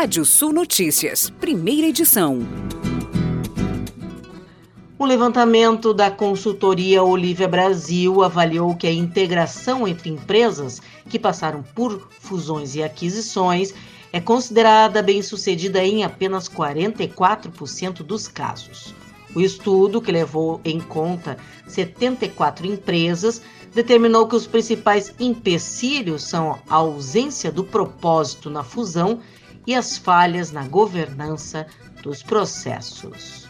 Rádio 0.00 0.24
Sul 0.24 0.52
Notícias, 0.52 1.28
primeira 1.28 1.88
edição. 1.88 2.38
O 4.96 5.04
levantamento 5.04 5.92
da 5.92 6.08
consultoria 6.08 7.02
Olivia 7.02 7.48
Brasil 7.48 8.22
avaliou 8.22 8.76
que 8.76 8.86
a 8.86 8.92
integração 8.92 9.88
entre 9.88 10.08
empresas 10.08 10.80
que 11.10 11.18
passaram 11.18 11.64
por 11.74 12.08
fusões 12.20 12.76
e 12.76 12.82
aquisições 12.84 13.74
é 14.12 14.20
considerada 14.20 15.02
bem-sucedida 15.02 15.84
em 15.84 16.04
apenas 16.04 16.48
44% 16.48 18.04
dos 18.04 18.28
casos. 18.28 18.94
O 19.34 19.40
estudo, 19.40 20.00
que 20.00 20.12
levou 20.12 20.60
em 20.64 20.78
conta 20.78 21.36
74 21.66 22.68
empresas, 22.68 23.42
determinou 23.74 24.28
que 24.28 24.36
os 24.36 24.46
principais 24.46 25.12
empecilhos 25.18 26.22
são 26.22 26.56
a 26.68 26.76
ausência 26.76 27.50
do 27.50 27.64
propósito 27.64 28.48
na 28.48 28.62
fusão 28.62 29.18
e 29.68 29.74
as 29.74 29.98
falhas 29.98 30.50
na 30.50 30.66
governança 30.66 31.66
dos 32.02 32.22
processos. 32.22 33.46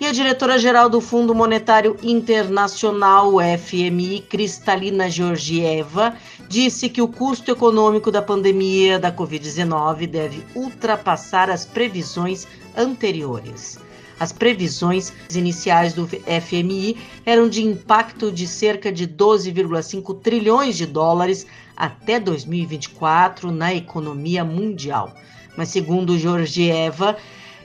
E 0.00 0.06
a 0.06 0.12
diretora-geral 0.12 0.88
do 0.88 1.00
Fundo 1.00 1.34
Monetário 1.34 1.96
Internacional, 2.00 3.32
FMI, 3.58 4.20
Cristalina 4.30 5.10
Georgieva, 5.10 6.14
disse 6.48 6.88
que 6.88 7.02
o 7.02 7.08
custo 7.08 7.50
econômico 7.50 8.12
da 8.12 8.22
pandemia 8.22 9.00
da 9.00 9.10
Covid-19 9.10 10.06
deve 10.06 10.46
ultrapassar 10.54 11.50
as 11.50 11.66
previsões 11.66 12.46
anteriores. 12.76 13.80
As 14.20 14.30
previsões 14.30 15.12
iniciais 15.34 15.92
do 15.92 16.06
FMI 16.06 16.96
eram 17.26 17.48
de 17.48 17.64
impacto 17.64 18.30
de 18.30 18.46
cerca 18.46 18.92
de 18.92 19.08
12,5 19.08 20.20
trilhões 20.20 20.76
de 20.76 20.86
dólares 20.86 21.48
até 21.76 22.20
2024 22.20 23.50
na 23.50 23.74
economia 23.74 24.44
mundial. 24.44 25.12
Mas, 25.58 25.70
segundo 25.70 26.16
Georgieva, 26.16 27.16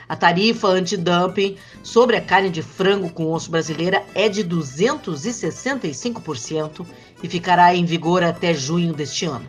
a 0.09 0.15
tarifa 0.15 0.67
antidumping 0.67 1.57
sobre 1.83 2.17
a 2.17 2.21
carne 2.21 2.49
de 2.49 2.63
frango 2.63 3.11
com 3.11 3.31
osso 3.31 3.51
brasileira 3.51 4.03
é 4.15 4.27
de 4.27 4.43
265% 4.43 6.83
e 7.21 7.29
ficará 7.29 7.75
em 7.75 7.85
vigor 7.85 8.23
até 8.23 8.51
junho 8.51 8.93
deste 8.93 9.25
ano. 9.25 9.45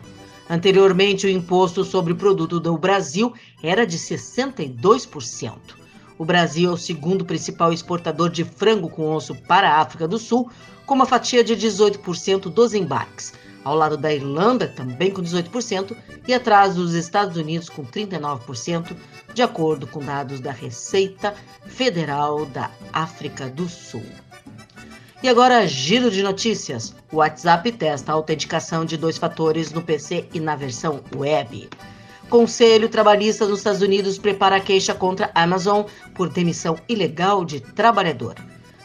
Anteriormente, 0.49 1.27
o 1.27 1.29
imposto 1.29 1.83
sobre 1.83 2.13
o 2.13 2.15
produto 2.15 2.59
do 2.59 2.77
Brasil 2.77 3.33
era 3.61 3.85
de 3.85 3.97
62%. 3.97 5.53
O 6.17 6.25
Brasil 6.25 6.69
é 6.71 6.73
o 6.73 6.77
segundo 6.77 7.25
principal 7.25 7.71
exportador 7.71 8.29
de 8.29 8.43
frango 8.43 8.89
com 8.89 9.13
osso 9.13 9.35
para 9.35 9.69
a 9.69 9.81
África 9.81 10.07
do 10.07 10.17
Sul, 10.17 10.49
com 10.85 10.95
uma 10.95 11.05
fatia 11.05 11.43
de 11.43 11.55
18% 11.55 12.49
dos 12.49 12.73
embarques, 12.73 13.33
ao 13.63 13.75
lado 13.75 13.97
da 13.97 14.13
Irlanda, 14.13 14.67
também 14.67 15.11
com 15.11 15.21
18%, 15.21 15.95
e 16.27 16.33
atrás 16.33 16.75
dos 16.75 16.93
Estados 16.93 17.35
Unidos, 17.35 17.69
com 17.69 17.85
39%, 17.85 18.95
de 19.33 19.41
acordo 19.41 19.85
com 19.85 19.99
dados 19.99 20.39
da 20.39 20.51
Receita 20.51 21.35
Federal 21.65 22.45
da 22.45 22.71
África 22.93 23.49
do 23.49 23.67
Sul. 23.67 24.05
E 25.21 25.27
agora, 25.27 25.67
giro 25.67 26.11
de 26.11 26.21
notícias. 26.21 26.93
O 27.11 27.17
WhatsApp 27.17 27.71
testa 27.71 28.11
a 28.11 28.15
autenticação 28.15 28.85
de 28.85 28.95
dois 28.95 29.17
fatores 29.17 29.71
no 29.71 29.81
PC 29.81 30.27
e 30.31 30.39
na 30.39 30.55
versão 30.55 31.01
web. 31.15 31.67
Conselho 32.29 32.87
Trabalhista 32.87 33.47
dos 33.47 33.59
Estados 33.59 33.81
Unidos 33.81 34.19
prepara 34.19 34.59
queixa 34.59 34.93
contra 34.93 35.31
a 35.33 35.41
Amazon 35.41 35.85
por 36.13 36.29
demissão 36.29 36.77
ilegal 36.87 37.43
de 37.43 37.59
trabalhador. 37.59 38.35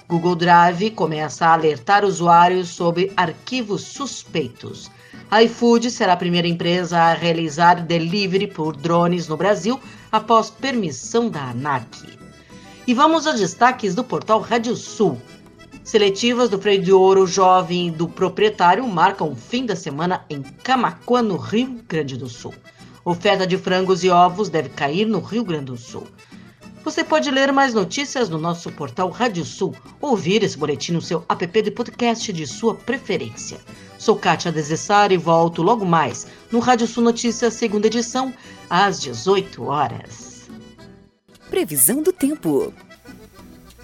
Google 0.09 0.35
Drive 0.35 0.91
começa 0.93 1.47
a 1.47 1.53
alertar 1.53 2.03
usuários 2.03 2.71
sobre 2.71 3.13
arquivos 3.15 3.83
suspeitos. 3.83 4.91
A 5.31 5.43
iFood 5.43 5.91
será 5.91 6.15
a 6.15 6.17
primeira 6.17 6.49
empresa 6.49 6.99
a 6.99 7.13
realizar 7.13 7.83
delivery 7.83 8.47
por 8.47 8.75
drones 8.75 9.29
no 9.29 9.37
Brasil 9.37 9.79
após 10.11 10.49
permissão 10.49 11.29
da 11.29 11.51
ANAC. 11.51 12.19
E 12.87 12.95
vamos 12.95 13.27
aos 13.27 13.39
destaques 13.39 13.95
do 13.95 14.03
portal 14.03 14.41
Rádio 14.41 14.75
Sul. 14.77 15.21
Seletivas 15.85 16.49
do 16.49 16.61
freio 16.61 16.81
de 16.81 16.93
ouro 16.93 17.27
jovem 17.27 17.91
do 17.91 18.09
proprietário 18.09 18.87
marcam 18.87 19.33
o 19.33 19.35
fim 19.35 19.67
da 19.67 19.75
semana 19.75 20.25
em 20.31 20.41
Camacuã, 20.41 21.21
no 21.21 21.37
Rio 21.37 21.83
Grande 21.89 22.17
do 22.17 22.29
Sul. 22.29 22.55
Oferta 23.05 23.45
de 23.45 23.59
frangos 23.59 24.05
e 24.05 24.09
ovos 24.09 24.49
deve 24.49 24.69
cair 24.69 25.07
no 25.07 25.19
Rio 25.19 25.43
Grande 25.43 25.67
do 25.67 25.77
Sul. 25.77 26.07
Você 26.85 27.03
pode 27.03 27.31
ler 27.33 27.53
mais 27.53 27.75
notícias 27.75 28.29
no 28.29 28.39
nosso 28.39 28.71
portal 28.71 29.11
Rádio 29.11 29.45
Sul, 29.45 29.75
ouvir 30.01 30.45
esse 30.45 30.57
boletim 30.57 30.93
no 30.93 31.03
seu 31.03 31.25
app 31.29 31.63
de 31.63 31.71
podcast 31.71 32.33
de 32.33 32.47
sua 32.47 32.77
preferência. 32.77 33.59
Sou 33.99 34.17
Kátia 34.17 34.53
Desessar 34.53 35.11
e 35.11 35.17
volto 35.17 35.63
logo 35.63 35.85
mais 35.85 36.29
no 36.51 36.61
Rádio 36.61 36.87
Sul 36.87 37.03
Notícias, 37.03 37.55
segunda 37.55 37.89
edição, 37.89 38.33
às 38.71 39.01
18 39.01 39.65
horas. 39.65 40.49
Previsão 41.51 42.03
do 42.03 42.13
tempo. 42.13 42.73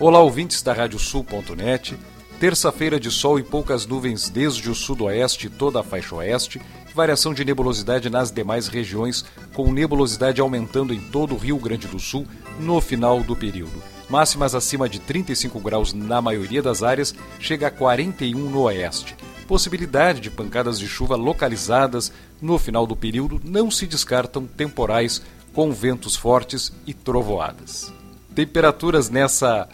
Olá, 0.00 0.20
ouvintes 0.20 0.62
da 0.62 0.72
Radiosul.net. 0.72 1.98
Terça-feira 2.38 3.00
de 3.00 3.10
sol 3.10 3.36
e 3.36 3.42
poucas 3.42 3.84
nuvens 3.84 4.28
desde 4.28 4.70
o 4.70 4.74
sudoeste 4.74 5.48
e 5.48 5.50
toda 5.50 5.80
a 5.80 5.82
faixa 5.82 6.14
oeste, 6.14 6.62
variação 6.94 7.34
de 7.34 7.44
nebulosidade 7.44 8.08
nas 8.08 8.30
demais 8.30 8.68
regiões, 8.68 9.24
com 9.52 9.72
nebulosidade 9.72 10.40
aumentando 10.40 10.94
em 10.94 11.00
todo 11.00 11.34
o 11.34 11.36
Rio 11.36 11.58
Grande 11.58 11.88
do 11.88 11.98
Sul 11.98 12.24
no 12.60 12.80
final 12.80 13.24
do 13.24 13.34
período. 13.34 13.82
Máximas 14.08 14.54
acima 14.54 14.88
de 14.88 15.00
35 15.00 15.58
graus 15.58 15.92
na 15.92 16.22
maioria 16.22 16.62
das 16.62 16.84
áreas, 16.84 17.12
chega 17.40 17.66
a 17.66 17.70
41 17.72 18.38
no 18.38 18.60
oeste. 18.60 19.16
Possibilidade 19.48 20.20
de 20.20 20.30
pancadas 20.30 20.78
de 20.78 20.86
chuva 20.86 21.16
localizadas 21.16 22.12
no 22.40 22.56
final 22.56 22.86
do 22.86 22.94
período 22.94 23.40
não 23.42 23.68
se 23.68 23.84
descartam 23.84 24.46
temporais 24.46 25.20
com 25.52 25.72
ventos 25.72 26.14
fortes 26.14 26.72
e 26.86 26.94
trovoadas. 26.94 27.92
Temperaturas 28.32 29.10
nessa 29.10 29.68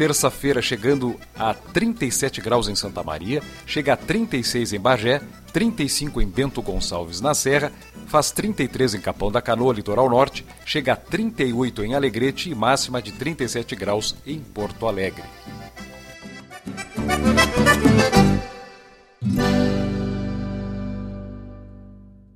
terça-feira 0.00 0.62
chegando 0.62 1.20
a 1.38 1.52
37 1.52 2.40
graus 2.40 2.68
em 2.68 2.74
Santa 2.74 3.02
Maria, 3.02 3.42
chega 3.66 3.92
a 3.92 3.96
36 3.98 4.72
em 4.72 4.80
Bagé, 4.80 5.20
35 5.52 6.22
em 6.22 6.26
Bento 6.26 6.62
Gonçalves 6.62 7.20
na 7.20 7.34
Serra, 7.34 7.70
faz 8.06 8.30
33 8.30 8.94
em 8.94 9.00
Capão 9.02 9.30
da 9.30 9.42
Canoa, 9.42 9.74
litoral 9.74 10.08
norte, 10.08 10.42
chega 10.64 10.94
a 10.94 10.96
38 10.96 11.84
em 11.84 11.94
Alegrete 11.94 12.48
e 12.48 12.54
máxima 12.54 13.02
de 13.02 13.12
37 13.12 13.76
graus 13.76 14.16
em 14.26 14.38
Porto 14.38 14.86
Alegre. 14.86 15.24